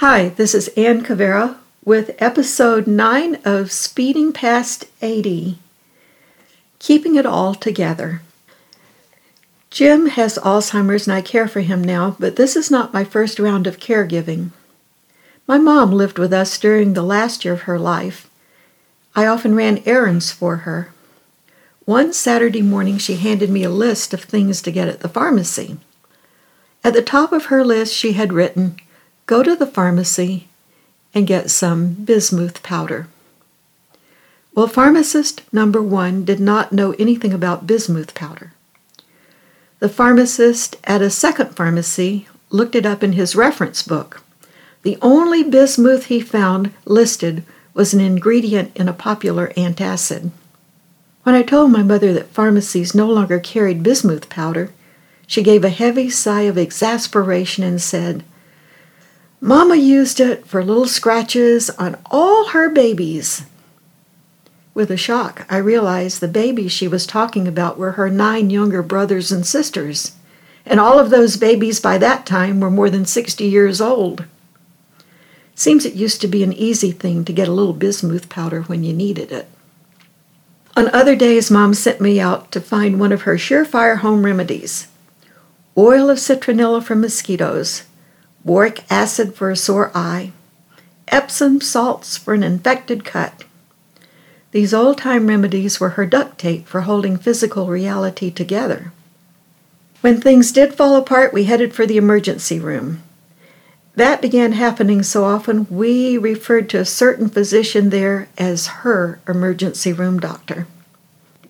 [0.00, 5.58] Hi, this is Ann Cavera with episode 9 of Speeding Past 80
[6.78, 8.22] Keeping It All Together.
[9.68, 13.38] Jim has Alzheimer's and I care for him now, but this is not my first
[13.38, 14.52] round of caregiving.
[15.46, 18.30] My mom lived with us during the last year of her life.
[19.14, 20.94] I often ran errands for her.
[21.84, 25.76] One Saturday morning, she handed me a list of things to get at the pharmacy.
[26.82, 28.80] At the top of her list, she had written,
[29.30, 30.48] Go to the pharmacy
[31.14, 33.06] and get some bismuth powder.
[34.56, 38.52] Well, pharmacist number one did not know anything about bismuth powder.
[39.78, 44.24] The pharmacist at a second pharmacy looked it up in his reference book.
[44.82, 50.32] The only bismuth he found listed was an ingredient in a popular antacid.
[51.22, 54.72] When I told my mother that pharmacies no longer carried bismuth powder,
[55.28, 58.24] she gave a heavy sigh of exasperation and said,
[59.42, 63.44] Mama used it for little scratches on all her babies.
[64.74, 68.82] With a shock, I realized the babies she was talking about were her nine younger
[68.82, 70.12] brothers and sisters,
[70.66, 74.26] and all of those babies by that time were more than 60 years old.
[75.54, 78.84] Seems it used to be an easy thing to get a little bismuth powder when
[78.84, 79.48] you needed it.
[80.76, 84.86] On other days, Mom sent me out to find one of her surefire home remedies
[85.76, 87.84] oil of citronella for mosquitoes,
[88.44, 90.32] boric acid for a sore eye,
[91.08, 93.44] Epsom salts for an infected cut.
[94.52, 98.92] These old time remedies were her duct tape for holding physical reality together.
[100.00, 103.02] When things did fall apart, we headed for the emergency room.
[103.96, 109.92] That began happening so often, we referred to a certain physician there as her emergency
[109.92, 110.66] room doctor.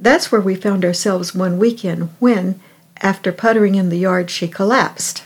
[0.00, 2.58] That's where we found ourselves one weekend when,
[3.02, 5.22] after puttering in the yard, she collapsed.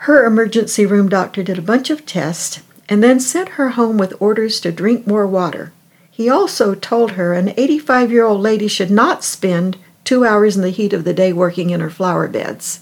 [0.00, 4.14] Her emergency room doctor did a bunch of tests and then sent her home with
[4.20, 5.72] orders to drink more water.
[6.10, 10.62] He also told her an 85 year old lady should not spend two hours in
[10.62, 12.80] the heat of the day working in her flower beds.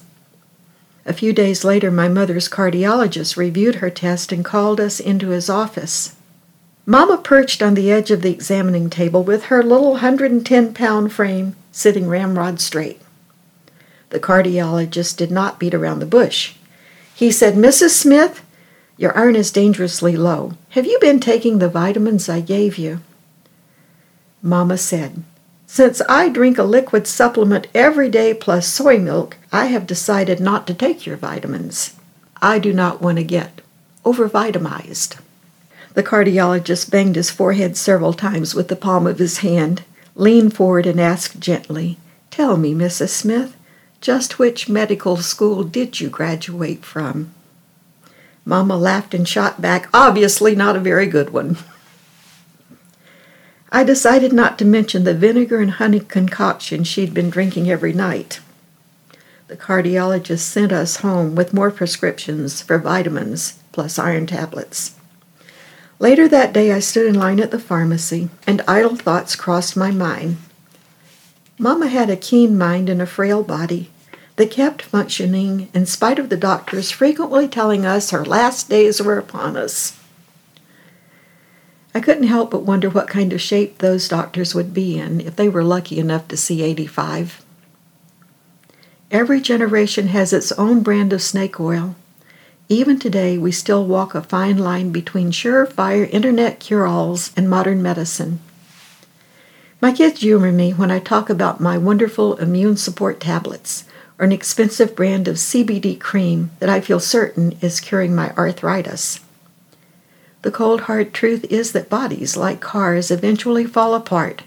[1.06, 5.50] A few days later, my mother's cardiologist reviewed her test and called us into his
[5.50, 6.15] office.
[6.87, 11.56] Mama perched on the edge of the examining table with her little 110 pound frame
[11.72, 13.00] sitting ramrod straight.
[14.11, 16.55] The cardiologist did not beat around the bush.
[17.14, 17.91] He said, Mrs.
[17.91, 18.44] Smith,
[18.97, 20.54] your iron is dangerously low.
[20.70, 23.00] Have you been taking the vitamins I gave you?
[24.42, 25.22] Mama said,
[25.66, 30.66] Since I drink a liquid supplement every day plus soy milk, I have decided not
[30.66, 31.94] to take your vitamins.
[32.42, 33.60] I do not want to get
[34.04, 35.19] overvitamized.
[35.94, 39.84] The cardiologist banged his forehead several times with the palm of his hand,
[40.16, 41.98] leaned forward, and asked gently,
[42.31, 43.10] Tell me, Mrs.
[43.10, 43.56] Smith,
[44.04, 47.32] just which medical school did you graduate from?
[48.44, 51.56] Mamma laughed and shot back, obviously not a very good one.
[53.72, 58.41] I decided not to mention the vinegar and honey concoction she'd been drinking every night.
[59.48, 64.97] The cardiologist sent us home with more prescriptions for vitamins plus iron tablets.
[65.98, 69.91] Later that day, I stood in line at the pharmacy, and idle thoughts crossed my
[69.91, 70.37] mind.
[71.59, 73.91] Mamma had a keen mind and a frail body,
[74.37, 79.19] that kept functioning in spite of the doctors frequently telling us her last days were
[79.19, 79.98] upon us.
[81.94, 85.37] I couldn't help but wonder what kind of shape those doctors would be in if
[85.37, 87.44] they were lucky enough to see 85.
[89.12, 91.94] Every generation has its own brand of snake oil.
[92.69, 97.81] Even today, we still walk a fine line between surefire internet cure alls and modern
[97.81, 98.41] medicine.
[99.84, 103.84] My kids humor me when I talk about my wonderful immune support tablets
[104.19, 109.21] or an expensive brand of CBD cream that I feel certain is curing my arthritis.
[110.41, 114.44] The cold hard truth is that bodies, like cars, eventually fall apart,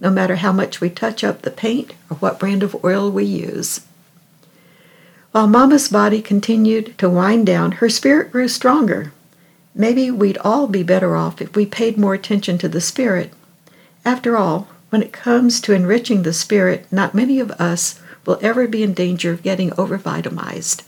[0.00, 3.22] no matter how much we touch up the paint or what brand of oil we
[3.22, 3.82] use.
[5.30, 9.12] While Mama's body continued to wind down, her spirit grew stronger.
[9.76, 13.32] Maybe we'd all be better off if we paid more attention to the spirit.
[14.04, 18.68] After all, when it comes to enriching the spirit, not many of us will ever
[18.68, 20.86] be in danger of getting overvitamized.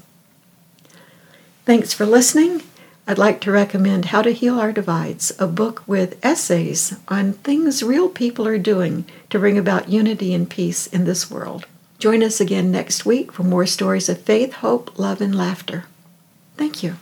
[1.64, 2.62] Thanks for listening.
[3.06, 7.82] I'd like to recommend How to Heal Our Divides, a book with essays on things
[7.82, 11.64] real people are doing to bring about unity and peace in this world.
[11.98, 15.86] Join us again next week for more stories of faith, hope, love, and laughter.
[16.58, 16.96] Thank you.